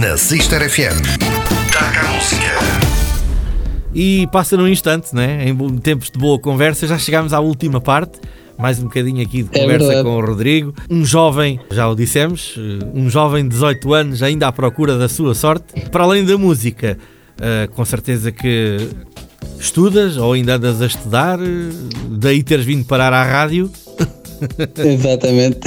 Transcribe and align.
na 0.00 0.16
Sister 0.16 0.68
FM. 0.68 1.00
Taca 1.72 2.00
a 2.00 2.12
música. 2.12 2.44
E 3.94 4.26
passa 4.32 4.56
num 4.56 4.66
instante, 4.66 5.14
né? 5.14 5.48
em 5.48 5.78
tempos 5.78 6.10
de 6.10 6.18
boa 6.18 6.38
conversa, 6.38 6.86
já 6.86 6.98
chegámos 6.98 7.32
à 7.32 7.40
última 7.40 7.80
parte. 7.80 8.18
Mais 8.58 8.78
um 8.78 8.84
bocadinho 8.84 9.20
aqui 9.22 9.42
de 9.42 9.56
É 9.56 9.62
conversa 9.62 9.86
verdade. 9.86 10.04
com 10.08 10.16
o 10.16 10.20
Rodrigo. 10.24 10.74
Um 10.88 11.04
jovem, 11.04 11.60
já 11.72 11.88
o 11.88 11.94
dissemos, 11.94 12.54
eh, 12.56 12.84
um 12.94 13.10
jovem 13.10 13.42
de 13.44 13.50
18 13.50 13.92
anos, 13.92 14.22
ainda 14.22 14.46
à 14.48 14.52
procura 14.52 14.96
da 14.96 15.08
sua 15.08 15.34
sorte. 15.34 15.80
Para 15.90 16.04
além 16.04 16.24
da 16.24 16.38
música, 16.38 16.96
eh, 17.40 17.68
com 17.74 17.84
certeza 17.84 18.30
que 18.30 18.88
estudas 19.58 20.16
ou 20.16 20.32
ainda 20.34 20.54
andas 20.56 20.80
a 20.80 20.86
estudar, 20.86 21.40
eh, 21.40 21.44
daí 22.10 22.42
teres 22.44 22.64
vindo 22.64 22.84
parar 22.84 23.12
à 23.12 23.24
rádio. 23.24 23.70
Exatamente. 24.84 25.58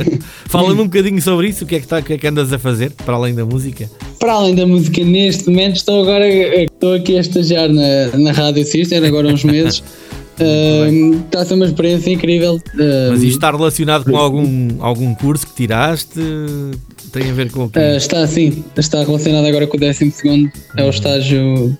Fala-me 0.48 0.80
um 0.80 0.84
bocadinho 0.84 1.20
sobre 1.20 1.48
isso, 1.48 1.64
o 1.64 1.66
que 1.66 1.76
é 1.76 1.80
que, 1.80 1.86
tá, 1.86 1.98
o 1.98 2.02
que 2.02 2.12
é 2.14 2.18
que 2.18 2.26
andas 2.26 2.52
a 2.52 2.58
fazer, 2.58 2.90
para 3.04 3.14
além 3.14 3.34
da 3.34 3.44
música? 3.44 3.90
Para 4.18 4.32
além 4.34 4.54
da 4.54 4.66
música, 4.66 5.02
neste 5.04 5.48
momento 5.48 5.76
estou 5.76 6.02
agora 6.02 6.26
estou 6.26 6.94
aqui 6.94 7.16
a 7.16 7.20
estagiar 7.20 7.68
na, 7.68 8.16
na 8.16 8.32
Rádio 8.32 8.64
Sister, 8.64 9.04
agora 9.04 9.30
há 9.30 9.34
uns 9.34 9.44
meses. 9.44 9.82
Ahm, 10.38 11.22
Está 11.24 11.40
a 11.40 11.44
ser 11.46 11.54
uma 11.54 11.64
experiência 11.64 12.10
incrível. 12.10 12.60
Ahm, 12.74 13.10
Mas 13.10 13.22
isto 13.22 13.36
está 13.36 13.50
relacionado 13.50 14.04
com 14.04 14.16
algum, 14.16 14.68
algum 14.80 15.14
curso 15.14 15.46
que 15.46 15.54
tiraste? 15.54 16.20
Tem 17.16 17.30
a 17.30 17.32
ver 17.32 17.50
com 17.50 17.64
o 17.64 17.70
quê? 17.70 17.78
ah, 17.78 17.96
está 17.96 18.20
assim, 18.20 18.62
está 18.76 19.02
relacionado 19.02 19.46
agora 19.46 19.66
com 19.66 19.78
o 19.78 19.80
12 19.80 20.12
é 20.76 20.84
o 20.84 20.90
estágio 20.90 21.74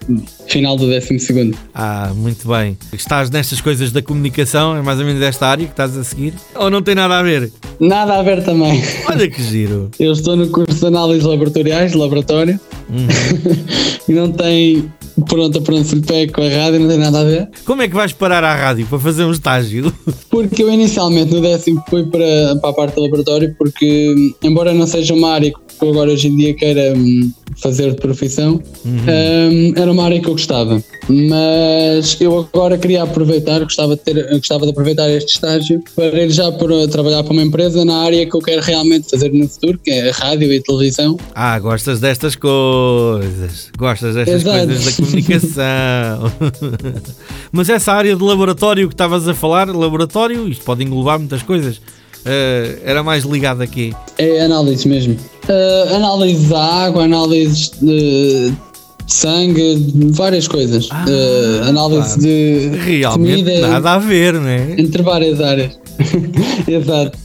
final 0.49 0.79
do 0.79 0.87
12 0.87 1.55
Ah, 1.75 2.11
muito 2.17 2.49
bem. 2.49 2.79
Estás 2.91 3.29
nestas 3.29 3.61
coisas 3.61 3.93
da 3.93 4.01
comunicação, 4.01 4.75
é 4.75 4.81
mais 4.81 4.99
ou 4.99 5.05
menos 5.05 5.21
esta 5.21 5.47
área 5.47 5.67
que 5.67 5.73
estás 5.73 5.95
a 5.95 6.05
seguir? 6.05 6.33
Ou 6.55 6.71
não 6.71 6.81
tem 6.81 6.95
nada 6.95 7.19
a 7.19 7.23
ver? 7.23 7.53
Nada 7.79 8.15
a 8.19 8.23
ver 8.23 8.43
também. 8.45 8.83
Olha 9.07 9.29
que 9.29 9.43
giro. 9.43 9.91
Eu 10.01 10.13
estou 10.13 10.37
no 10.37 10.49
curso 10.49 10.81
de 10.81 10.87
análises 10.87 11.25
laboratoriais, 11.25 11.93
de 11.93 11.99
laboratório, 11.99 12.59
e 14.09 14.13
não 14.15 14.33
tem 14.33 14.91
pronto 15.25 15.95
lhe 15.95 16.03
pega 16.03 16.33
com 16.33 16.43
a 16.43 16.49
rádio, 16.49 16.81
não 16.81 16.89
tem 16.89 16.99
nada 16.99 17.21
a 17.21 17.25
ver. 17.25 17.49
Como 17.65 17.83
é 17.83 17.89
que 17.89 17.95
vais 17.95 18.13
parar 18.13 18.45
à 18.45 18.55
rádio 18.55 18.87
para 18.87 18.99
fazer 18.99 19.25
um 19.25 19.33
estágio? 19.33 19.93
Porque 20.31 20.63
eu 20.63 20.73
inicialmente 20.73 21.33
no 21.33 21.41
décimo 21.41 21.83
fui 21.89 22.05
para, 22.05 22.57
para 22.61 22.71
a 22.71 22.73
parte 22.73 22.95
do 22.95 23.03
laboratório, 23.03 23.55
porque 23.59 24.15
embora 24.43 24.75
não 24.75 24.87
seja 24.87 25.15
uma 25.15 25.31
área 25.31 25.51
que 25.51 25.85
eu 25.85 25.91
agora 25.91 26.11
hoje 26.11 26.29
em 26.29 26.37
dia 26.37 26.55
queira 26.55 26.93
hum, 26.97 27.31
fazer 27.57 27.91
de 27.93 27.97
profissão, 27.97 28.61
hum, 28.85 29.73
era 29.75 29.91
uma 29.91 30.05
área 30.05 30.21
que 30.21 30.29
eu 30.29 30.33
gostava. 30.33 30.83
Mas 31.09 32.17
eu 32.21 32.39
agora 32.39 32.77
queria 32.77 33.03
aproveitar, 33.05 33.61
gostava 33.61 33.95
de, 33.97 34.03
ter, 34.03 34.29
gostava 34.37 34.65
de 34.65 34.73
aproveitar 34.73 35.09
este 35.11 35.35
estágio 35.35 35.83
para 35.95 36.23
ir 36.25 36.31
já 36.31 36.51
por, 36.53 36.71
trabalhar 36.89 37.23
para 37.23 37.33
uma 37.33 37.43
empresa 37.43 37.85
na 37.85 38.03
área 38.03 38.29
que 38.29 38.37
eu 38.37 38.41
quero 38.41 38.61
realmente 38.63 39.09
fazer 39.11 39.33
no 39.33 39.49
futuro, 39.49 39.79
que 39.79 39.91
é 39.91 40.11
a 40.11 40.13
rádio 40.13 40.53
e 40.53 40.59
a 40.59 40.63
televisão. 40.63 41.17
Ah, 41.35 41.59
gostas 41.59 42.01
destas 42.01 42.35
coisas. 42.35 43.71
Gostas 43.79 44.15
destas 44.15 44.43
Exato. 44.43 44.67
coisas 44.67 44.85
da 44.85 45.05
comunicação. 45.05 46.33
Mas 47.53 47.69
essa 47.69 47.93
área 47.93 48.17
de 48.17 48.23
laboratório 48.23 48.89
que 48.89 48.95
estavas 48.95 49.29
a 49.29 49.35
falar, 49.35 49.69
laboratório, 49.69 50.49
isto 50.49 50.65
pode 50.65 50.83
englobar 50.83 51.19
muitas 51.19 51.43
coisas. 51.43 51.81
eh, 52.25 52.79
era 52.85 53.03
mais 53.05 53.25
ligado 53.25 53.63
aqui. 53.63 53.95
É 54.19 54.41
análise 54.45 54.89
mesmo. 54.89 55.17
Uh, 55.49 55.95
análise 55.95 56.47
da 56.49 56.61
água, 56.61 57.05
análises 57.05 57.71
de, 57.81 58.51
de 58.51 58.57
sangue, 59.07 59.93
várias 60.13 60.49
coisas. 60.49 60.89
Ah, 60.91 61.05
Uh, 61.07 61.69
análise 61.69 62.17
claro. 62.17 62.21
de 62.21 62.69
Realmente 62.79 63.45
comida, 63.45 63.69
nada 63.69 63.93
a 63.93 63.99
ver, 63.99 64.35
não 64.35 64.49
é? 64.49 64.75
entre 64.79 65.03
várias 65.03 65.41
áreas. 65.41 65.79
Exato. 66.69 67.19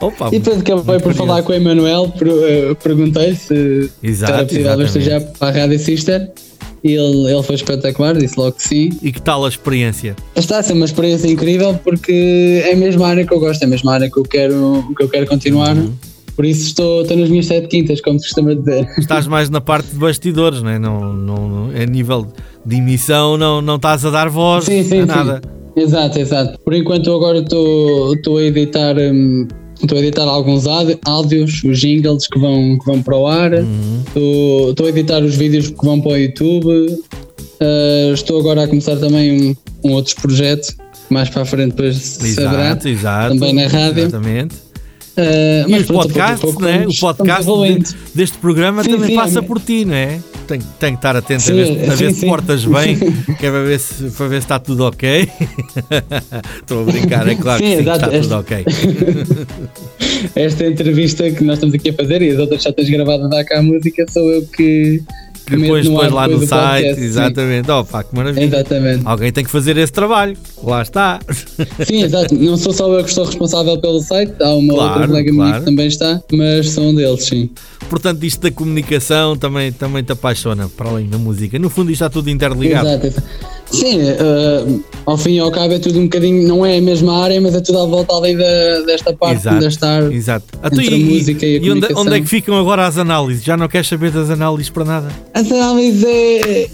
Opa, 0.00 0.28
E 0.28 0.38
depois 0.38 0.60
acabei 0.60 0.98
por 1.00 1.14
falar 1.14 1.42
com 1.42 1.52
o 1.52 1.54
Emanuel, 1.54 2.04
uh, 2.04 2.74
perguntei 2.82 3.34
se 3.34 3.90
Exato, 4.02 4.32
era 4.32 4.44
possível 4.44 4.82
estagiar 4.82 5.20
para 5.38 5.48
a 5.48 5.50
Rádio 5.62 5.78
Sister. 5.78 6.30
E 6.84 6.94
ele, 6.94 7.32
ele 7.32 7.42
foi 7.44 7.54
espetacular, 7.54 8.16
disse 8.16 8.36
logo 8.36 8.52
que 8.52 8.62
sim. 8.64 8.90
E 9.00 9.12
que 9.12 9.22
tal 9.22 9.44
a 9.44 9.48
experiência? 9.48 10.16
Está 10.34 10.58
a 10.58 10.62
ser 10.64 10.72
uma 10.72 10.84
experiência 10.84 11.28
incrível 11.28 11.78
porque 11.84 12.60
é 12.64 12.72
a 12.72 12.76
mesma 12.76 13.06
área 13.06 13.24
que 13.24 13.32
eu 13.32 13.38
gosto, 13.38 13.62
é 13.62 13.66
a 13.66 13.68
mesma 13.68 13.94
área 13.94 14.10
que 14.10 14.18
eu 14.18 14.24
quero, 14.24 14.84
que 14.96 15.04
eu 15.04 15.08
quero 15.08 15.26
continuar. 15.26 15.76
Uhum. 15.76 15.92
Por 16.36 16.44
isso 16.44 16.66
estou, 16.68 17.02
estou 17.02 17.16
nas 17.16 17.28
minhas 17.28 17.46
sete 17.46 17.68
quintas, 17.68 18.00
como 18.00 18.18
se 18.18 18.26
costuma 18.26 18.54
dizer. 18.54 18.88
Estás 18.98 19.26
mais 19.26 19.50
na 19.50 19.60
parte 19.60 19.90
de 19.92 19.98
bastidores, 19.98 20.62
não 20.62 20.70
é? 20.70 20.78
Não, 20.78 21.12
não, 21.12 21.70
a 21.70 21.84
nível 21.86 22.26
de 22.64 22.76
emissão 22.76 23.36
não, 23.36 23.60
não 23.60 23.76
estás 23.76 24.04
a 24.04 24.10
dar 24.10 24.28
voz 24.30 24.64
Sim, 24.64 24.82
sim, 24.82 24.98
a 25.00 25.02
sim. 25.02 25.06
nada. 25.06 25.42
Exato, 25.76 26.18
exato. 26.18 26.58
Por 26.64 26.74
enquanto 26.74 27.12
agora 27.14 27.38
estou 27.38 28.14
estou 28.14 28.36
a 28.38 28.42
editar 28.42 28.94
hum, 28.98 29.46
estou 29.80 29.98
a 29.98 30.00
editar 30.00 30.24
alguns 30.24 30.66
áudio- 30.66 30.98
áudios, 31.04 31.62
os 31.64 31.78
jingles 31.78 32.26
que 32.28 32.38
vão, 32.38 32.78
que 32.78 32.84
vão 32.86 33.02
para 33.02 33.16
o 33.16 33.26
ar, 33.26 33.52
estou 34.06 34.70
estou 34.70 34.86
a 34.86 34.88
editar 34.88 35.22
os 35.22 35.34
vídeos 35.34 35.68
que 35.70 35.84
vão 35.84 36.00
para 36.00 36.12
o 36.12 36.16
YouTube, 36.16 36.98
Ah, 37.60 38.12
estou 38.12 38.40
agora 38.40 38.64
a 38.64 38.68
começar 38.68 38.96
também 38.96 39.54
um, 39.84 39.88
um 39.88 39.92
outro 39.92 40.14
projeto, 40.20 40.74
mais 41.08 41.28
para 41.28 41.42
a 41.42 41.44
frente 41.44 41.70
depois 41.70 41.96
se 41.96 42.34
saberá, 42.34 42.64
Exato, 42.70 42.88
exato. 42.88 43.34
também 43.34 43.52
na 43.54 43.66
rádio. 43.68 44.04
Exatamente. 44.04 44.56
Ah, 45.16 45.64
E 45.66 45.70
mas 45.70 45.80
os 45.82 45.86
pronto, 45.88 46.00
a 46.00 46.02
pouco 46.02 46.10
e 46.10 46.12
podcasts, 46.14 46.40
pouco 46.40 46.62
não 46.62 46.68
é? 46.68 46.86
O 46.86 46.94
podcast 46.98 47.94
de- 47.94 47.96
deste 48.14 48.38
programa 48.38 48.82
Sim, 48.82 48.90
também 48.92 49.08
sim, 49.10 49.14
passa 49.16 49.38
é- 49.40 49.42
por 49.42 49.60
ti, 49.60 49.84
não 49.84 49.94
é? 49.94 50.18
Tem, 50.48 50.58
tem 50.80 50.90
que 50.92 50.98
estar 50.98 51.14
atento 51.16 51.40
a 51.42 51.44
Sim, 51.46 51.54
ver, 51.54 51.66
se- 51.66 51.90
a 51.90 51.94
ver 51.94 52.12
se 52.14 52.26
portas 52.26 52.64
bem, 52.64 52.96
que 53.38 53.46
é 53.46 53.50
para 53.50 53.62
ver 53.62 53.78
se, 53.78 54.04
para 54.10 54.26
ver 54.28 54.40
se 54.40 54.44
está 54.44 54.58
tudo 54.58 54.84
ok. 54.86 55.28
Estou 56.60 56.80
a 56.80 56.84
brincar, 56.84 57.28
é 57.28 57.34
claro 57.34 57.62
que 57.62 57.68
sim, 57.68 57.76
que 57.76 57.82
exato. 57.82 57.98
está 57.98 58.10
tudo 58.10 58.16
Este- 58.20 58.34
ok. 58.34 58.64
Esta 60.34 60.66
entrevista 60.66 61.30
que 61.30 61.44
nós 61.44 61.54
estamos 61.56 61.74
aqui 61.74 61.90
a 61.90 61.94
fazer 61.94 62.22
e 62.22 62.30
as 62.30 62.38
outras 62.38 62.62
já 62.62 62.72
tens 62.72 62.88
gravado 62.88 63.24
a 63.24 63.28
dar 63.28 63.44
cá 63.44 63.58
a 63.58 63.62
música 63.62 64.04
sou 64.10 64.30
eu 64.32 64.42
que, 64.46 65.02
Que 65.46 65.56
depois, 65.56 65.84
depois 65.86 66.10
lá 66.12 66.28
no 66.28 66.38
site, 66.46 66.82
podcast, 66.82 67.00
sim. 67.00 67.06
exatamente. 67.06 67.70
Oh, 67.70 67.84
pá, 67.84 68.02
que 68.04 68.14
maravilha. 68.14 68.44
Exatamente. 68.44 69.02
Alguém 69.04 69.32
tem 69.32 69.44
que 69.44 69.50
fazer 69.50 69.76
esse 69.76 69.92
trabalho. 69.92 70.36
Lá 70.62 70.82
está. 70.82 71.20
Sim, 71.86 72.02
exato. 72.04 72.34
Não 72.34 72.56
sou 72.56 72.72
só 72.72 72.86
eu 72.92 73.02
que 73.02 73.08
estou 73.10 73.24
responsável 73.24 73.76
pelo 73.78 74.00
site, 74.00 74.32
há 74.40 74.54
uma 74.54 74.74
Claro, 74.74 74.90
outra 74.92 75.06
colega 75.08 75.32
minha 75.32 75.44
claro. 75.46 75.60
que 75.64 75.70
também 75.70 75.86
está, 75.88 76.22
mas 76.32 76.70
sou 76.70 76.84
um 76.84 76.94
deles, 76.94 77.24
sim. 77.24 77.50
Portanto, 77.90 78.22
isto 78.24 78.40
da 78.40 78.50
comunicação 78.50 79.36
também, 79.36 79.72
também 79.72 80.02
te 80.04 80.12
apaixona, 80.12 80.68
para 80.68 80.88
além 80.88 81.08
da 81.08 81.18
música. 81.18 81.58
No 81.58 81.68
fundo, 81.68 81.90
isto 81.90 82.04
está 82.04 82.08
tudo 82.10 82.30
interligado. 82.30 82.86
Exato, 82.88 83.06
exato. 83.08 83.26
Sim, 83.72 84.00
eh, 84.02 84.64
ao 85.06 85.16
fim 85.16 85.32
e 85.32 85.38
ao 85.38 85.50
cabo 85.50 85.72
é 85.72 85.78
tudo 85.78 85.98
um 85.98 86.02
bocadinho, 86.04 86.46
não 86.46 86.64
é 86.64 86.76
a 86.76 86.80
mesma 86.80 87.22
área, 87.24 87.40
mas 87.40 87.54
é 87.54 87.60
tudo 87.60 87.78
à 87.78 87.86
volta 87.86 88.14
ali 88.14 88.36
da, 88.36 88.80
desta 88.86 89.12
parte 89.14 89.36
Exato, 89.40 89.58
desta 89.60 89.88
área. 89.88 90.14
Exato. 90.14 90.44
entre 90.64 90.84
Então, 90.84 90.94
a 90.94 91.00
música 91.00 91.46
e 91.46 91.54
a 91.54 91.58
onde, 91.58 91.68
comunicação. 91.68 92.02
onde 92.02 92.14
é 92.16 92.20
que 92.20 92.26
ficam 92.26 92.56
agora 92.58 92.86
as 92.86 92.98
análises? 92.98 93.42
Já 93.42 93.56
não 93.56 93.66
queres 93.68 93.88
saber 93.88 94.10
das 94.10 94.28
análises 94.30 94.68
para 94.70 94.84
nada? 94.84 95.08
As 95.32 95.50
análises 95.50 96.04
é, 96.04 96.68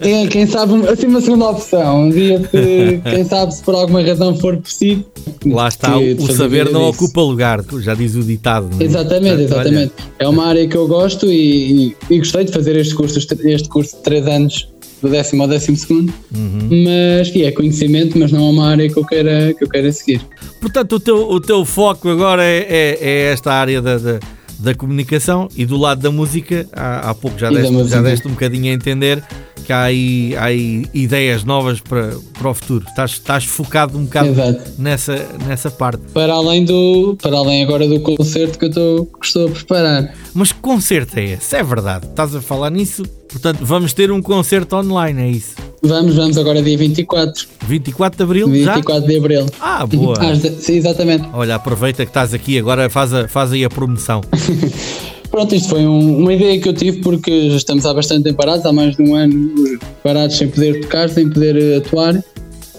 é, 0.00 0.26
quem 0.28 0.46
sabe, 0.46 0.72
assim 0.88 1.06
uma 1.06 1.20
segunda 1.20 1.50
opção. 1.50 2.04
Um 2.04 2.10
dia 2.10 2.40
que, 2.40 3.00
quem 3.10 3.24
sabe, 3.24 3.54
se 3.54 3.62
por 3.62 3.74
alguma 3.74 4.02
razão 4.02 4.34
for 4.36 4.56
possível. 4.56 5.04
Lá 5.46 5.68
está, 5.68 5.98
de- 5.98 6.14
o, 6.18 6.32
saber 6.32 6.70
não 6.70 6.90
disso. 6.90 7.04
ocupa 7.04 7.20
lugar, 7.22 7.60
já 7.80 7.94
diz 7.94 8.14
o 8.16 8.22
ditado. 8.22 8.68
é? 8.80 8.84
Exatamente, 8.84 9.36
Portanto, 9.42 9.58
olha, 9.58 9.68
exatamente. 9.68 9.92
É 10.18 10.26
uma 10.28 10.46
área 10.46 10.66
que 10.66 10.76
eu 10.76 10.88
gosto 10.88 11.26
e, 11.26 11.88
e- 11.88 11.96
e 12.10 12.18
gostei 12.18 12.44
de 12.44 12.52
fazer 12.52 12.76
este 12.76 12.94
curso, 12.94 13.18
este 13.18 13.68
curso 13.68 13.96
de 13.96 14.02
3 14.02 14.26
anos, 14.26 14.68
do 15.00 15.08
décimo 15.08 15.42
ao 15.42 15.48
décimo 15.48 15.76
segundo. 15.76 16.12
Uhum. 16.34 16.84
Mas 16.84 17.30
que 17.30 17.44
é 17.44 17.52
conhecimento, 17.52 18.18
mas 18.18 18.32
não 18.32 18.46
é 18.46 18.50
uma 18.50 18.68
área 18.68 18.88
que 18.88 18.98
eu 18.98 19.04
queira, 19.04 19.54
que 19.54 19.64
eu 19.64 19.68
queira 19.68 19.92
seguir. 19.92 20.20
Portanto, 20.60 20.96
o 20.96 21.00
teu, 21.00 21.30
o 21.30 21.40
teu 21.40 21.64
foco 21.64 22.08
agora 22.08 22.44
é, 22.44 22.66
é, 22.68 22.98
é 23.00 23.32
esta 23.32 23.52
área 23.52 23.80
da, 23.80 23.98
da, 23.98 24.20
da 24.58 24.74
comunicação 24.74 25.48
e 25.56 25.64
do 25.64 25.76
lado 25.76 26.00
da 26.00 26.10
música, 26.10 26.66
há, 26.72 27.10
há 27.10 27.14
pouco 27.14 27.38
já 27.38 27.50
deste, 27.50 27.88
já 27.88 28.02
deste 28.02 28.28
um 28.28 28.32
bocadinho 28.32 28.70
a 28.70 28.74
entender 28.74 29.22
que 29.70 29.72
há 29.72 29.82
aí, 29.84 30.34
há 30.36 30.46
aí 30.46 30.84
ideias 30.92 31.44
novas 31.44 31.78
para, 31.78 32.16
para 32.36 32.50
o 32.50 32.54
futuro. 32.54 32.84
Estás, 32.88 33.12
estás 33.12 33.44
focado 33.44 33.96
um 33.96 34.02
bocado 34.02 34.30
Exato. 34.30 34.72
nessa, 34.76 35.28
nessa 35.46 35.70
parte. 35.70 36.02
Para 36.12 36.32
além, 36.32 36.64
do, 36.64 37.16
para 37.22 37.36
além 37.36 37.62
agora 37.62 37.86
do 37.86 38.00
concerto 38.00 38.58
que 38.58 38.64
eu 38.64 38.68
estou, 38.68 39.06
que 39.06 39.26
estou 39.26 39.46
a 39.46 39.50
preparar. 39.52 40.14
Mas 40.34 40.50
que 40.50 40.58
concerto 40.58 41.20
é 41.20 41.24
esse? 41.34 41.54
É 41.54 41.62
verdade, 41.62 42.06
estás 42.06 42.34
a 42.34 42.40
falar 42.40 42.70
nisso? 42.70 43.04
Portanto, 43.28 43.60
vamos 43.62 43.92
ter 43.92 44.10
um 44.10 44.20
concerto 44.20 44.74
online, 44.74 45.22
é 45.22 45.28
isso? 45.30 45.54
Vamos, 45.80 46.16
vamos 46.16 46.36
agora 46.36 46.60
dia 46.60 46.76
24. 46.76 47.46
24 47.68 48.16
de 48.16 48.22
Abril? 48.24 48.64
Já? 48.64 48.74
24 48.74 49.08
de 49.08 49.18
Abril. 49.18 49.46
Ah, 49.60 49.86
boa. 49.86 50.16
Sim, 50.58 50.74
exatamente. 50.74 51.28
Olha, 51.32 51.54
aproveita 51.54 52.04
que 52.04 52.10
estás 52.10 52.34
aqui 52.34 52.58
agora, 52.58 52.90
faz, 52.90 53.14
a, 53.14 53.28
faz 53.28 53.52
aí 53.52 53.64
a 53.64 53.70
promoção. 53.70 54.20
Pronto, 55.30 55.54
isto 55.54 55.68
foi 55.68 55.86
um- 55.86 56.18
uma 56.18 56.32
ideia 56.34 56.58
que 56.60 56.68
eu 56.68 56.72
tive 56.74 56.98
porque 57.00 57.50
já 57.50 57.56
estamos 57.56 57.86
há 57.86 57.94
bastante 57.94 58.24
tempo 58.24 58.36
parados, 58.38 58.66
há 58.66 58.72
mais 58.72 58.96
de 58.96 59.02
um 59.02 59.14
ano 59.14 59.78
parados 60.02 60.36
sem 60.36 60.48
poder 60.48 60.80
tocar, 60.80 61.08
sem 61.08 61.28
poder 61.28 61.56
eh, 61.56 61.76
atuar. 61.76 62.22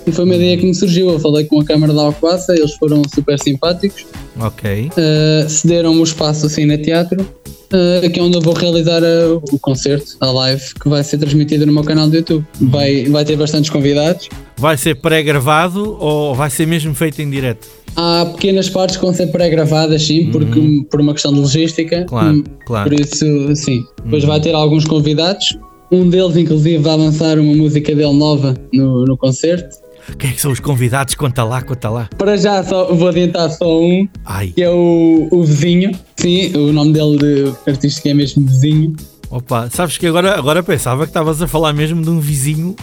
E 0.06 0.12
foi 0.12 0.26
uma 0.26 0.36
ideia 0.36 0.58
que 0.58 0.66
me 0.66 0.74
surgiu. 0.76 1.10
Eu 1.12 1.20
falei 1.20 1.46
com 1.46 1.62
a 1.62 1.66
Câmara 1.66 1.94
da 1.94 2.02
Alcobaça, 2.02 2.54
eles 2.54 2.74
foram 2.76 3.04
super 3.14 3.40
simpáticos, 3.40 4.06
Ok. 4.40 4.92
eh, 4.98 5.46
cederam-me 5.48 6.00
o 6.02 6.04
espaço 6.04 6.46
assim 6.48 6.66
na 6.66 6.78
teatro, 6.78 7.26
eh, 7.72 8.10
que 8.10 8.20
é 8.20 8.24
onde 8.24 8.36
eu 8.36 8.42
vou 8.42 8.54
realizar 8.54 9.02
eh, 9.02 9.28
o 9.52 9.58
concerto, 9.60 10.18
a 10.20 10.30
live, 10.32 10.62
que 10.82 10.90
vai 10.90 11.04
ser 11.06 11.20
transmitida 11.20 11.66
no 11.66 11.72
meu 11.72 11.84
canal 11.84 12.10
do 12.10 12.16
YouTube. 12.18 12.46
Vai, 12.60 13.06
vai 13.06 13.24
ter 13.24 13.38
bastantes 13.38 13.70
convidados. 13.70 14.28
Vai 14.58 14.76
ser 14.78 14.96
pré-gravado 14.96 15.96
ou 16.00 16.36
vai 16.36 16.50
ser 16.50 16.66
mesmo 16.68 16.94
feito 16.94 17.22
em 17.22 17.30
direto? 17.30 17.68
Há 17.96 18.26
pequenas 18.34 18.70
partes 18.70 18.98
que 18.98 19.04
vão 19.06 19.14
ser 19.14 19.28
pré-gravadas, 19.28 20.04
sim, 20.04 20.30
porque, 20.32 20.60
Uhum. 20.60 20.84
por 20.90 21.02
uma 21.02 21.14
questão 21.14 21.34
de 21.34 21.40
logística. 21.40 22.06
Claro, 22.06 22.38
Hum, 22.38 22.44
claro. 22.66 22.90
Por 22.90 23.00
isso, 23.00 23.56
sim. 23.56 23.84
Depois 24.04 24.24
vai 24.24 24.40
ter 24.40 24.54
alguns 24.54 24.86
convidados. 24.86 25.58
Um 25.92 26.10
deles, 26.10 26.38
inclusive, 26.38 26.78
vai 26.78 26.96
lançar 26.98 27.38
uma 27.38 27.54
música 27.54 27.94
dele 27.94 28.14
nova 28.14 28.56
no, 28.74 29.06
no 29.06 29.18
concerto. 29.18 29.76
Quem 30.18 30.30
é 30.32 30.34
que 30.34 30.42
são 30.42 30.52
os 30.52 30.60
convidados? 30.60 31.14
Conta 31.16 31.44
lá, 31.44 31.62
conta 31.62 31.90
lá. 31.90 32.10
Para 32.18 32.36
já, 32.38 32.64
só, 32.64 32.94
vou 32.94 33.10
adiantar 33.10 33.50
só 33.52 33.80
um, 33.82 34.08
Ai, 34.26 34.48
que 34.48 34.64
é 34.64 34.70
o, 34.70 35.28
o 35.30 35.44
Vizinho. 35.44 35.92
Sim, 36.18 36.56
o 36.56 36.72
nome 36.74 36.94
dele 36.94 37.18
de 37.18 37.54
artístico 37.70 38.08
é 38.08 38.14
mesmo 38.14 38.46
Vizinho. 38.48 38.96
opa, 39.30 39.70
sabes 39.70 39.98
que 39.98 40.08
agora, 40.08 40.36
agora 40.38 40.64
pensava 40.64 41.04
que 41.04 41.10
estavas 41.10 41.42
a 41.42 41.48
falar 41.48 41.72
mesmo 41.74 42.02
de 42.02 42.10
um 42.10 42.20
vizinho. 42.20 42.76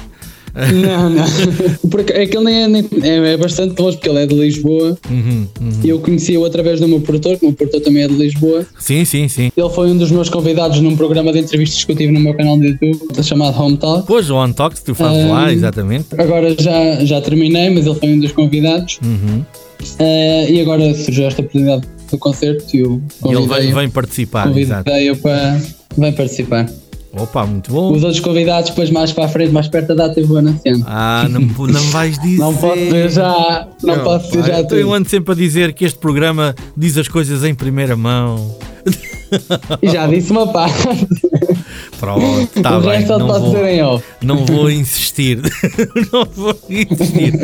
Não, 0.54 1.10
não. 1.10 1.24
Porque 1.90 2.12
aquele 2.12 2.44
nem 2.44 2.62
é, 2.62 2.68
nem- 2.68 2.88
é, 3.02 3.32
é 3.32 3.36
bastante 3.36 3.80
longe, 3.80 3.96
porque 3.96 4.08
ele 4.08 4.18
é 4.22 4.26
de 4.26 4.34
Lisboa. 4.34 4.96
Uhum, 5.10 5.46
uhum. 5.60 5.70
E 5.84 5.88
eu 5.88 5.98
conheci-o 6.00 6.44
através 6.44 6.80
do 6.80 6.88
meu 6.88 7.00
produtor, 7.00 7.36
que 7.38 7.44
o 7.44 7.48
meu 7.48 7.56
produtor 7.56 7.80
também 7.80 8.02
é 8.02 8.08
de 8.08 8.14
Lisboa. 8.14 8.66
Sim, 8.78 9.04
sim, 9.04 9.28
sim. 9.28 9.50
Ele 9.56 9.70
foi 9.70 9.90
um 9.90 9.96
dos 9.96 10.10
meus 10.10 10.28
convidados 10.28 10.80
num 10.80 10.96
programa 10.96 11.32
de 11.32 11.38
entrevistas 11.40 11.84
que 11.84 11.92
eu 11.92 11.96
tive 11.96 12.12
no 12.12 12.20
meu 12.20 12.34
canal 12.34 12.58
de 12.58 12.68
YouTube, 12.68 12.98
chamado 13.22 13.60
Home 13.60 13.76
Talk. 13.76 14.06
Pois, 14.06 14.30
o 14.30 14.36
On 14.36 14.52
Talks, 14.52 14.82
tu 14.82 14.94
fazes 14.94 15.26
lá, 15.28 15.52
exatamente. 15.52 16.06
Agora 16.18 16.54
já, 16.58 17.04
já 17.04 17.20
terminei, 17.20 17.70
mas 17.70 17.86
ele 17.86 17.94
foi 17.98 18.08
um 18.10 18.20
dos 18.20 18.32
convidados. 18.32 18.98
Uhum. 19.04 19.42
Eh, 19.98 20.50
e 20.50 20.60
agora 20.60 20.92
surgiu 20.94 21.26
esta 21.26 21.40
oportunidade 21.40 21.86
do 22.10 22.18
concerto 22.18 22.64
e 22.76 22.80
eu 22.80 23.00
E 23.24 23.28
ele 23.28 23.36
vem, 23.36 23.46
convidei-o 23.48 23.74
vem 23.76 23.90
participar, 23.90 24.56
exato. 24.58 24.90
convidei 24.90 25.14
para 25.16 25.60
vem 25.96 26.12
participar. 26.12 26.68
Opa, 27.12 27.46
muito 27.46 27.72
bom. 27.72 27.92
Os 27.92 28.02
outros 28.04 28.20
convidados, 28.20 28.68
depois 28.70 28.90
mais 28.90 29.12
para 29.12 29.24
a 29.24 29.28
frente, 29.28 29.50
mais 29.50 29.66
perto 29.66 29.88
da 29.94 30.06
data, 30.06 30.20
eu 30.20 30.26
vou 30.26 30.36
anunciando. 30.38 30.84
Ah, 30.86 31.26
não, 31.30 31.40
me- 31.40 31.72
não 31.72 31.82
vais 31.90 32.18
dizer. 32.18 32.38
Não 32.38 32.54
posso 32.54 32.76
dizer 32.78 33.10
já, 33.10 33.68
não, 33.82 34.04
posso 34.04 34.26
dizer 34.30 34.40
pá, 34.42 34.46
já 34.48 34.60
então 34.60 34.78
eu 34.78 34.84
tudo. 34.86 34.94
ando 34.94 35.08
sempre 35.08 35.32
a 35.32 35.34
dizer 35.34 35.72
que 35.72 35.84
este 35.86 35.98
programa 35.98 36.54
diz 36.76 36.96
as 36.98 37.08
coisas 37.08 37.42
em 37.44 37.54
primeira 37.54 37.96
mão. 37.96 38.54
E 39.82 39.90
já 39.90 40.06
disse 40.06 40.30
uma 40.30 40.46
parte. 40.50 40.74
Pronto, 42.00 42.48
está 42.56 42.78
o 42.78 42.80
bem. 42.80 43.04
Não 43.06 43.18
vou, 43.26 43.40
dizer 43.52 43.64
em 43.66 43.82
off. 43.82 44.04
não 44.22 44.46
vou 44.46 44.70
insistir. 44.70 45.38
não 46.10 46.24
vou 46.34 46.58
insistir. 46.70 47.34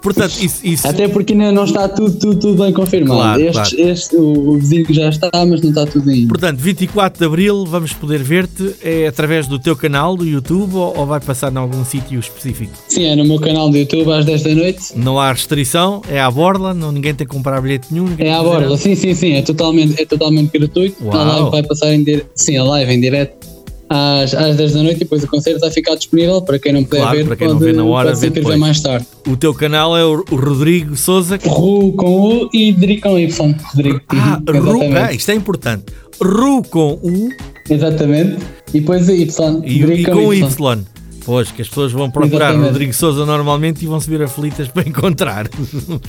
Portanto, 0.00 0.36
isso. 0.40 0.60
isso 0.64 0.86
Até 0.86 1.08
porque 1.08 1.32
ainda 1.32 1.52
não 1.52 1.64
está 1.64 1.88
tudo, 1.88 2.18
tudo, 2.18 2.38
tudo 2.38 2.62
bem 2.62 2.72
confirmado. 2.72 3.20
Claro, 3.20 3.42
este, 3.42 3.76
claro. 3.76 3.90
este, 3.90 4.16
o, 4.16 4.50
o 4.50 4.58
vizinho 4.58 4.86
já 4.90 5.08
está, 5.08 5.30
mas 5.32 5.60
não 5.60 5.70
está 5.70 5.86
tudo 5.86 6.08
ainda. 6.08 6.28
Portanto, 6.28 6.58
24 6.58 7.18
de 7.18 7.24
Abril 7.24 7.64
vamos 7.66 7.92
poder 7.92 8.22
ver-te 8.22 8.74
é 8.82 9.06
através 9.06 9.46
do 9.46 9.58
teu 9.58 9.76
canal 9.76 10.16
do 10.16 10.24
YouTube 10.26 10.74
ou, 10.74 10.96
ou 10.96 11.06
vai 11.06 11.20
passar 11.20 11.52
em 11.52 11.56
algum 11.56 11.84
sítio 11.84 12.18
específico? 12.20 12.72
Sim, 12.88 13.04
é 13.04 13.16
no 13.16 13.24
meu 13.24 13.40
canal 13.40 13.70
do 13.70 13.76
YouTube 13.76 14.12
às 14.12 14.24
10 14.24 14.42
da 14.42 14.54
noite. 14.54 14.82
Não 14.96 15.18
há 15.18 15.32
restrição, 15.32 16.02
é 16.08 16.20
à 16.20 16.30
borla, 16.30 16.72
não, 16.72 16.92
ninguém 16.92 17.14
tem 17.14 17.26
que 17.26 17.34
comprar 17.34 17.60
bilhete 17.60 17.92
nenhum. 17.92 18.08
É 18.18 18.32
à 18.32 18.42
borda, 18.42 18.76
sim, 18.76 18.94
sim, 18.94 19.14
sim, 19.14 19.32
é 19.32 19.42
totalmente, 19.42 20.00
é 20.00 20.06
totalmente 20.06 20.56
gratuito. 20.56 21.08
A 21.10 21.22
live 21.22 21.50
vai 21.50 21.62
passar 21.62 21.92
em 21.92 22.02
direto, 22.02 22.30
sim, 22.34 22.56
a 22.56 22.64
live 22.64 22.92
em 22.92 23.00
direto 23.00 23.47
às, 23.88 24.34
às 24.34 24.56
10 24.56 24.74
da 24.74 24.82
noite 24.82 24.96
e 24.96 24.98
depois 25.00 25.22
o 25.24 25.26
concerto 25.28 25.60
vai 25.60 25.70
ficar 25.70 25.94
disponível 25.94 26.42
para 26.42 26.58
quem 26.58 26.72
não 26.72 26.84
puder 26.84 27.00
Claro, 27.00 27.16
ver. 27.16 27.26
para 27.26 27.36
quem 27.36 27.48
não 27.48 27.58
pode, 27.58 27.70
vê 27.70 27.76
na 27.76 27.84
hora, 27.84 28.08
pode 28.10 28.20
ver 28.20 28.30
depois. 28.30 28.58
mais 28.58 28.80
tarde. 28.80 29.06
O 29.26 29.36
teu 29.36 29.54
canal 29.54 29.96
é 29.96 30.04
o, 30.04 30.24
Rodrigo 30.30 30.96
Souza. 30.96 31.38
Ru 31.44 31.92
com 31.92 32.20
U 32.44 32.50
e 32.52 32.72
Dri 32.72 33.00
com 33.00 33.18
Y. 33.18 33.54
Rodrigo. 33.72 34.00
Ah, 34.08 34.40
Ru, 34.50 34.80
ah, 34.96 35.12
isto 35.12 35.30
é 35.30 35.34
importante. 35.34 35.84
Ru 36.20 36.62
com 36.62 36.98
U 37.02 37.28
Exatamente. 37.70 38.38
E 38.72 38.80
depois 38.80 39.08
Y. 39.08 39.62
e, 39.64 39.82
Dri 39.82 40.02
e 40.02 40.04
com 40.04 40.32
Y. 40.32 40.84
Pois, 41.28 41.52
que 41.52 41.60
as 41.60 41.68
pessoas 41.68 41.92
vão 41.92 42.10
procurar 42.10 42.46
Exatamente. 42.46 42.68
Rodrigo 42.70 42.94
Souza 42.94 43.26
normalmente 43.26 43.84
e 43.84 43.86
vão 43.86 44.00
se 44.00 44.08
vir 44.08 44.22
aflitas 44.22 44.66
para 44.68 44.88
encontrar. 44.88 45.46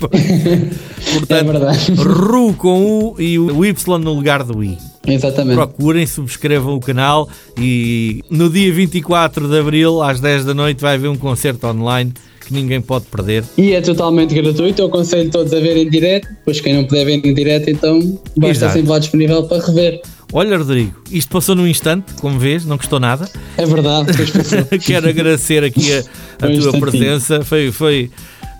É 0.09 1.11
Portanto, 1.13 1.51
verdade. 1.51 1.91
Ru 1.93 2.53
com 2.53 2.85
U 2.85 3.15
e 3.19 3.37
o 3.37 3.65
Y 3.65 3.97
no 3.99 4.13
lugar 4.13 4.43
do 4.43 4.63
I. 4.63 4.77
Exatamente. 5.05 5.55
Procurem, 5.55 6.05
subscrevam 6.07 6.75
o 6.75 6.79
canal 6.79 7.27
e 7.57 8.23
no 8.29 8.49
dia 8.49 8.71
24 8.71 9.47
de 9.47 9.59
Abril, 9.59 10.01
às 10.01 10.21
10 10.21 10.45
da 10.45 10.53
noite, 10.53 10.81
vai 10.81 10.95
haver 10.95 11.09
um 11.09 11.17
concerto 11.17 11.67
online 11.67 12.13
que 12.45 12.53
ninguém 12.53 12.79
pode 12.79 13.05
perder. 13.05 13.43
E 13.57 13.73
é 13.73 13.81
totalmente 13.81 14.33
gratuito, 14.33 14.81
eu 14.81 14.87
aconselho 14.87 15.29
todos 15.29 15.53
a 15.53 15.59
ver 15.59 15.77
em 15.77 15.89
direto, 15.89 16.29
depois 16.29 16.61
quem 16.61 16.73
não 16.73 16.85
puder 16.85 17.05
ver 17.05 17.25
em 17.25 17.33
direto, 17.33 17.69
então 17.69 17.99
vai 18.37 18.51
estar 18.51 18.67
Exato. 18.67 18.73
sempre 18.73 18.89
lá 18.89 18.99
disponível 18.99 19.43
para 19.43 19.65
rever. 19.65 20.01
Olha, 20.31 20.57
Rodrigo, 20.57 20.93
isto 21.09 21.31
passou 21.31 21.55
num 21.55 21.67
instante, 21.67 22.13
como 22.15 22.37
vês, 22.37 22.63
não 22.63 22.77
custou 22.77 22.99
nada. 22.99 23.29
É 23.57 23.65
verdade. 23.65 24.11
Quero 24.85 25.09
agradecer 25.09 25.63
aqui 25.63 25.91
a, 25.93 26.45
a 26.45 26.49
um 26.49 26.59
tua 26.59 26.79
presença. 26.79 27.43
Foi, 27.43 27.71
foi 27.71 28.11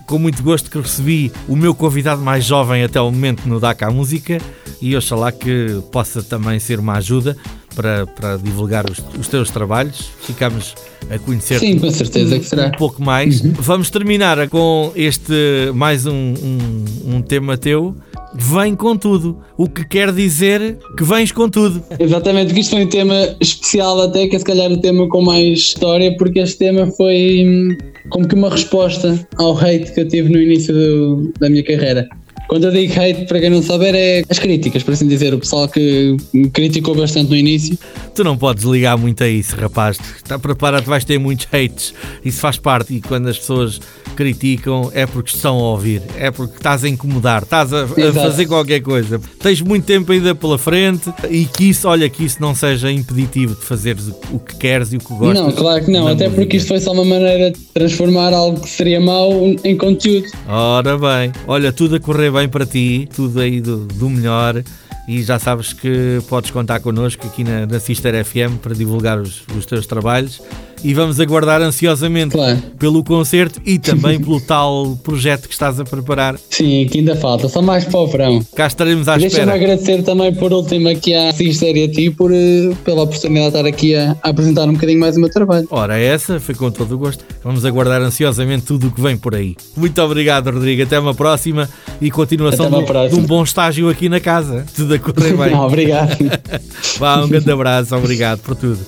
com 0.07 0.17
muito 0.17 0.41
gosto 0.41 0.71
que 0.71 0.79
recebi 0.79 1.31
o 1.47 1.55
meu 1.55 1.75
convidado 1.75 2.21
mais 2.21 2.43
jovem 2.43 2.83
até 2.83 2.99
o 2.99 3.11
momento 3.11 3.47
no 3.47 3.59
DACA 3.59 3.87
à 3.87 3.91
Música 3.91 4.39
e 4.81 4.95
oxalá 4.95 5.31
que 5.31 5.79
possa 5.91 6.23
também 6.23 6.57
ser 6.59 6.79
uma 6.79 6.93
ajuda 6.93 7.37
para, 7.75 8.07
para 8.07 8.37
divulgar 8.37 8.89
os, 8.89 8.97
os 9.19 9.27
teus 9.27 9.51
trabalhos. 9.51 10.09
Ficamos 10.21 10.73
a 11.11 11.19
conhecer 11.19 11.59
Sim, 11.59 11.77
com 11.77 11.91
certeza 11.91 12.39
que 12.39 12.45
um 12.45 12.49
será. 12.49 12.71
pouco 12.71 13.03
mais. 13.03 13.41
Vamos 13.41 13.91
terminar 13.91 14.49
com 14.49 14.91
este 14.95 15.71
mais 15.75 16.07
um, 16.07 16.13
um, 16.13 16.85
um 17.15 17.21
tema 17.21 17.55
teu. 17.55 17.95
Vem 18.35 18.75
com 18.75 18.95
tudo. 18.95 19.39
O 19.57 19.67
que 19.67 19.83
quer 19.87 20.11
dizer 20.11 20.77
que 20.97 21.03
vens 21.03 21.31
com 21.31 21.49
tudo. 21.49 21.81
Exatamente, 21.99 22.47
porque 22.47 22.61
isto 22.61 22.71
foi 22.75 22.85
um 22.85 22.89
tema 22.89 23.35
especial 23.41 23.99
até, 24.01 24.27
que 24.27 24.35
é 24.35 24.39
se 24.39 24.45
calhar 24.45 24.71
o 24.71 24.77
tema 24.79 25.07
com 25.09 25.21
mais 25.21 25.57
história, 25.59 26.15
porque 26.17 26.39
este 26.39 26.57
tema 26.59 26.87
foi 26.91 27.43
hum, 27.47 27.77
como 28.09 28.27
que 28.27 28.35
uma 28.35 28.49
resposta 28.49 29.27
ao 29.37 29.57
hate 29.57 29.91
que 29.93 30.01
eu 30.01 30.07
tive 30.07 30.29
no 30.29 30.39
início 30.39 30.73
do- 30.73 31.33
da 31.39 31.49
minha 31.49 31.63
carreira. 31.63 32.07
Quando 32.49 32.63
eu 32.63 32.71
digo 32.71 32.99
hate, 32.99 33.25
para 33.27 33.39
quem 33.39 33.51
não 33.51 33.61
saber, 33.61 33.93
é 33.93 34.23
as 34.27 34.39
críticas, 34.39 34.81
por 34.81 34.95
assim 34.95 35.07
dizer, 35.07 35.35
o 35.35 35.39
pessoal 35.39 35.67
que 35.67 36.17
me 36.33 36.49
criticou 36.49 36.95
bastante 36.95 37.29
no 37.29 37.35
início. 37.35 37.77
Tu 38.15 38.23
não 38.23 38.35
podes 38.35 38.63
ligar 38.63 38.97
muito 38.97 39.23
a 39.23 39.27
isso, 39.27 39.55
rapaz. 39.55 39.99
Está 40.17 40.39
preparado, 40.39 40.85
vais 40.85 41.05
ter 41.05 41.19
muitos 41.19 41.45
hates. 41.53 41.93
Isso 42.25 42.39
faz 42.39 42.57
parte. 42.57 42.95
E 42.95 43.01
quando 43.01 43.27
as 43.27 43.37
pessoas 43.37 43.79
criticam, 44.15 44.91
é 44.93 45.05
porque 45.05 45.33
estão 45.33 45.57
a 45.59 45.71
ouvir. 45.71 46.01
É 46.17 46.31
porque 46.31 46.57
estás 46.57 46.83
a 46.83 46.89
incomodar, 46.89 47.43
estás 47.43 47.71
a, 47.71 47.83
a 47.83 48.13
fazer 48.13 48.47
qualquer 48.47 48.81
coisa. 48.81 49.21
Tens 49.39 49.61
muito 49.61 49.85
tempo 49.85 50.11
ainda 50.11 50.33
pela 50.33 50.57
frente 50.57 51.13
e 51.29 51.45
que 51.45 51.69
isso, 51.69 51.87
olha, 51.87 52.09
que 52.09 52.25
isso 52.25 52.41
não 52.41 52.55
seja 52.55 52.91
impeditivo 52.91 53.55
de 53.55 53.61
fazeres 53.61 54.07
o, 54.31 54.39
que 54.39 54.55
queres 54.57 54.91
e 54.91 54.97
o 54.97 54.99
que 54.99 55.13
gostas. 55.13 55.39
não, 55.39 55.51
claro 55.51 55.85
que 55.85 55.91
não, 55.91 56.07
até 56.07 56.25
música. 56.25 56.41
porque 56.41 56.57
isto 56.57 56.67
foi 56.67 56.79
só 56.79 56.91
uma 56.91 57.05
maneira 57.05 57.51
de 57.51 57.59
transformar 57.73 58.33
algo 58.33 58.59
que 58.59 58.69
seria 58.69 58.99
mau 58.99 59.31
em 59.63 59.77
conteúdo. 59.77 60.27
Ora 60.47 60.97
bem, 60.97 61.31
olha, 61.47 61.71
tudo 61.71 61.95
a 61.95 61.99
correr 61.99 62.31
bem 62.31 62.38
para 62.47 62.65
ti, 62.65 63.07
tudo 63.13 63.39
aí 63.39 63.59
do, 63.61 63.85
do 63.85 64.09
melhor. 64.09 64.63
E 65.11 65.23
já 65.23 65.39
sabes 65.39 65.73
que 65.73 66.19
podes 66.29 66.51
contar 66.51 66.79
connosco 66.81 67.25
aqui 67.25 67.43
na, 67.43 67.65
na 67.65 67.79
Sister 67.79 68.23
FM 68.23 68.59
para 68.61 68.75
divulgar 68.75 69.19
os, 69.19 69.41
os 69.57 69.65
teus 69.65 69.87
trabalhos. 69.87 70.39
E 70.81 70.93
vamos 70.93 71.19
aguardar 71.19 71.61
ansiosamente 71.61 72.31
Claro. 72.37 72.57
pelo 72.77 73.03
concerto 73.03 73.59
e 73.65 73.77
também 73.77 74.17
pelo 74.21 74.39
tal 74.39 74.97
projeto 75.03 75.47
que 75.47 75.53
estás 75.53 75.77
a 75.77 75.83
preparar. 75.83 76.37
Sim, 76.49 76.87
que 76.89 76.99
ainda 76.99 77.15
falta, 77.17 77.49
só 77.49 77.61
mais 77.61 77.83
para 77.83 77.99
o 77.99 78.07
verão. 78.07 78.45
Cá 78.55 78.67
estaremos 78.67 79.09
à 79.09 79.17
Deixa-me 79.17 79.41
espera. 79.41 79.55
agradecer 79.55 80.03
também 80.03 80.33
por 80.35 80.53
último 80.53 80.87
aqui 80.87 81.13
à 81.13 81.33
Sister 81.33 81.75
e 81.75 81.83
a 81.83 81.91
ti 81.91 82.09
por, 82.11 82.31
eh, 82.31 82.71
pela 82.85 83.01
oportunidade 83.01 83.51
de 83.51 83.57
estar 83.57 83.67
aqui 83.67 83.93
a, 83.95 84.15
a 84.23 84.29
apresentar 84.29 84.69
um 84.69 84.73
bocadinho 84.73 84.99
mais 85.01 85.17
o 85.17 85.19
meu 85.19 85.29
trabalho. 85.29 85.67
Ora, 85.71 85.97
essa 85.99 86.39
foi 86.39 86.55
com 86.55 86.71
todo 86.71 86.93
o 86.95 86.97
gosto. 86.97 87.25
Vamos 87.43 87.65
aguardar 87.65 88.01
ansiosamente 88.01 88.63
tudo 88.65 88.87
o 88.87 88.91
que 88.91 89.01
vem 89.01 89.17
por 89.17 89.35
aí. 89.35 89.57
Muito 89.75 89.99
obrigado, 90.01 90.49
Rodrigo. 90.49 90.83
Até 90.83 90.97
uma 90.97 91.13
próxima 91.15 91.67
e 91.99 92.09
continuação 92.09 92.69
de 92.69 93.15
um 93.15 93.23
bom 93.23 93.43
estágio 93.43 93.89
aqui 93.89 94.07
na 94.07 94.21
casa. 94.21 94.65
Tudo 94.73 94.98
a 95.09 95.13
correr 95.13 95.33
bem. 95.37 95.51
Não, 95.51 95.65
obrigado. 95.65 96.17
Vá, 96.99 97.17
um 97.17 97.27
grande 97.29 97.51
abraço, 97.51 97.95
obrigado 97.95 98.39
por 98.39 98.55
tudo. 98.55 98.79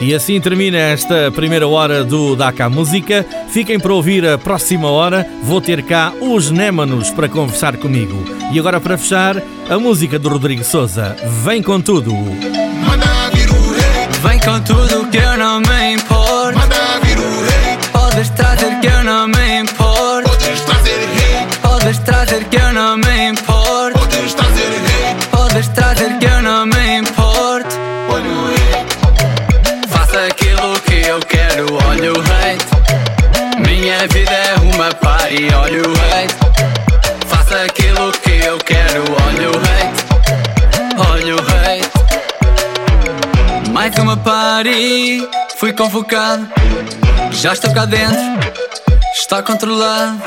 E 0.00 0.14
assim 0.14 0.40
termina 0.40 0.78
esta 0.78 1.30
primeira 1.32 1.66
hora 1.66 2.04
do 2.04 2.36
Daka 2.36 2.68
Música. 2.68 3.26
Fiquem 3.50 3.80
para 3.80 3.92
ouvir 3.92 4.24
a 4.26 4.38
próxima 4.38 4.88
hora. 4.88 5.26
Vou 5.42 5.60
ter 5.60 5.82
cá 5.82 6.12
os 6.20 6.52
Némanos 6.52 7.10
para 7.10 7.28
conversar 7.28 7.76
comigo. 7.78 8.24
E 8.52 8.58
agora 8.60 8.80
para 8.80 8.96
fechar, 8.96 9.42
a 9.68 9.76
música 9.78 10.16
do 10.16 10.28
Rodrigo 10.28 10.62
Souza. 10.62 11.16
Vem 11.44 11.60
com 11.64 11.80
tudo. 11.80 12.12
Manda 12.14 13.06
vir 13.34 13.50
o 13.50 13.72
rei, 13.72 14.08
Vem 14.22 14.38
com 14.38 14.60
tudo 14.60 15.04
que 15.10 15.16
eu 15.18 15.36
não 15.36 15.58
me 15.60 15.94
importo. 15.94 16.56
manda 16.58 17.00
vir 17.02 17.18
o 17.18 17.40
rei, 17.42 17.78
Podes 17.92 18.30
trazer 18.30 18.78
que 18.80 18.86
eu 18.86 19.02
não 19.02 19.26
me 19.26 19.60
importo. 19.62 20.30
podes 20.30 20.60
trazer 20.60 20.90
rei, 20.96 21.46
Podes 21.60 21.98
trazer 21.98 22.17
olha 31.88 32.12
o 32.12 32.20
hate. 32.20 32.66
Minha 33.66 34.06
vida 34.08 34.30
é 34.30 34.54
uma 34.74 34.92
party, 34.94 35.48
olha 35.54 35.82
o 35.82 35.92
hate. 35.92 36.34
Faça 37.26 37.62
aquilo 37.62 38.12
que 38.12 38.44
eu 38.44 38.58
quero, 38.58 39.04
olha 39.26 39.50
o 39.50 39.56
hate. 39.56 40.04
Olha 41.10 41.36
o 41.36 41.40
hate. 41.40 41.88
Mais 43.70 43.96
uma 43.98 44.16
party, 44.16 45.26
fui 45.56 45.72
convocado. 45.72 46.46
Já 47.30 47.52
estou 47.52 47.72
cá 47.72 47.84
dentro, 47.86 48.18
está 49.14 49.42
controlado. 49.42 50.20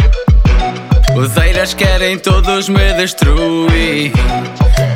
Os 1.16 1.36
eiras 1.38 1.74
querem 1.74 2.18
todos 2.18 2.70
me 2.70 2.94
destruir. 2.94 4.12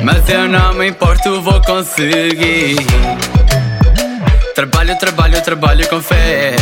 Mas 0.02 0.28
eu 0.28 0.48
não 0.48 0.72
me 0.74 0.88
importo, 0.88 1.40
vou 1.42 1.60
conseguir. 1.62 2.76
Trabalho, 4.56 4.96
trabalho, 4.98 5.42
trabalho 5.42 5.86
com 5.86 6.00
fé. 6.00 6.56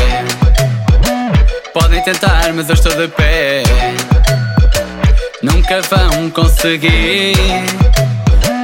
Podem 1.73 2.03
tentar, 2.03 2.53
mas 2.53 2.69
eu 2.69 2.75
estou 2.75 2.93
de 2.93 3.07
pé. 3.07 3.63
Nunca 5.41 5.81
vão 5.83 6.29
conseguir. 6.31 7.37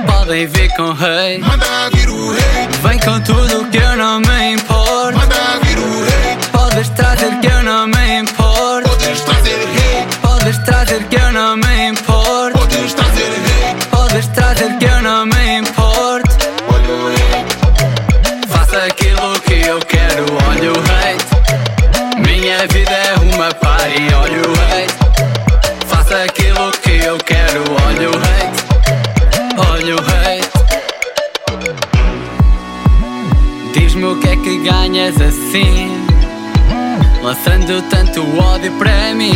Podem 0.05 0.49
vir 0.49 0.75
com 0.75 0.93
rei. 0.95 1.39
Manda 1.39 1.91
vir 1.93 2.09
o 2.09 2.33
rei, 2.33 2.69
Vem 2.83 2.99
com 2.99 3.21
tudo 3.21 3.71
que 3.71 3.77
eu 3.77 3.97
não 3.97 4.19
me 4.19 4.55
importo. 4.55 5.17
manda 5.17 5.61
vir 5.63 5.79
o 5.79 6.05
rei. 6.05 6.37
Podes 6.51 6.89
trazer 6.89 7.39
que 7.39 7.47
eu 7.47 7.63
não 7.63 7.87
me 7.87 8.19
importo. 8.23 8.89
Podes 8.89 9.21
trazer 9.21 9.59
rei, 9.59 10.07
Podes 10.21 10.59
trazer 10.65 11.05
que 11.05 11.20
Diz-me 33.73 34.05
o 34.05 34.17
que 34.17 34.29
é 34.29 34.37
que 34.37 34.59
ganhas 34.59 35.21
assim, 35.21 36.07
lançando 37.23 37.83
tanto 37.89 38.21
ódio 38.39 38.73
para 38.73 39.15
mim. 39.15 39.33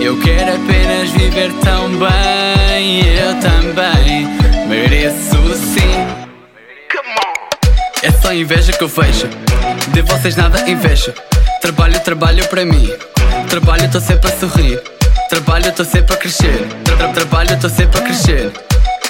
Eu 0.00 0.18
quero 0.20 0.54
apenas 0.54 1.10
viver 1.10 1.52
tão 1.64 1.88
bem, 1.90 3.00
eu 3.06 3.34
também 3.40 4.26
mereço 4.68 5.36
sim. 5.54 5.78
É 8.02 8.12
só 8.12 8.32
inveja 8.32 8.72
que 8.72 8.84
eu 8.84 8.88
vejo. 8.88 9.28
De 9.88 10.02
vocês 10.02 10.36
nada 10.36 10.70
invejo. 10.70 11.12
Trabalho, 11.60 11.98
trabalho 12.00 12.46
para 12.48 12.64
mim. 12.64 12.88
Trabalho, 13.50 13.90
tô 13.90 14.00
sempre 14.00 14.30
a 14.30 14.36
sorrir. 14.38 14.80
Trabalho, 15.28 15.72
tô 15.72 15.84
sempre 15.84 16.14
a 16.14 16.16
crescer. 16.16 16.66
Tra 16.84 16.96
tra 16.96 17.08
trabalho, 17.08 17.58
tô 17.60 17.68
sempre 17.68 17.98
a 17.98 18.02
crescer. 18.02 18.52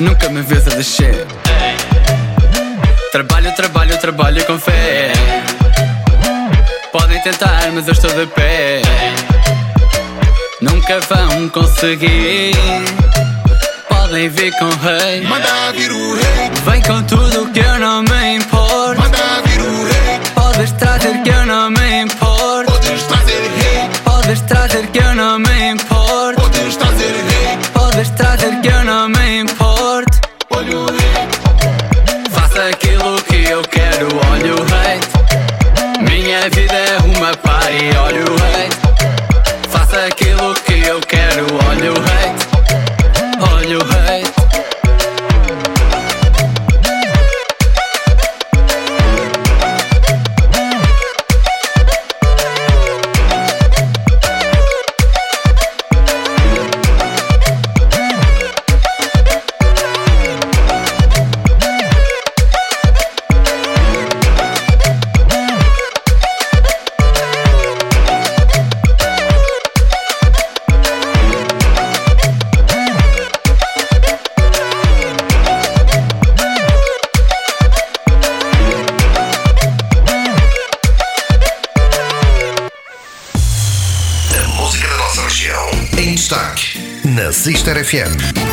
Nunca 0.00 0.28
me 0.30 0.40
vês 0.40 0.66
a 0.66 0.70
descer. 0.70 1.26
Trabalho, 3.12 3.52
trabalho, 3.54 3.98
trabalho 3.98 4.44
com 4.44 4.58
fé. 4.58 5.12
Podem 6.92 7.20
tentar, 7.22 7.70
mas 7.72 7.86
eu 7.86 7.92
estou 7.92 8.10
de 8.10 8.26
pé. 8.26 8.82
Nunca 10.60 11.00
vão 11.00 11.48
conseguir. 11.48 12.54
Podem 13.88 14.28
vir 14.28 14.52
com 14.58 14.68
rei. 14.86 15.22
manda 15.22 15.72
vir 15.72 15.90
o 15.90 16.14
rei, 16.14 16.50
Vem 16.70 16.82
com 16.82 17.02
tudo 17.04 17.50
que 17.52 17.60
eu 17.60 17.78
não 17.78 18.02
me 18.02 18.36
importo. 18.36 19.00
manda 19.00 19.42
vir 19.46 19.60
o 19.60 19.84
rei. 19.84 20.20
Podes 20.34 20.72
106.4 87.38 87.84
FM. 87.84 88.47